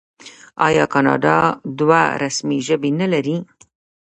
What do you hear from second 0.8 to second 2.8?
کاناډا دوه رسمي